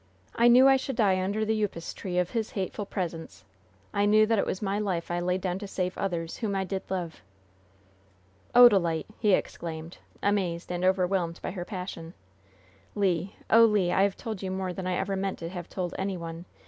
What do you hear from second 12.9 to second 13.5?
"Le!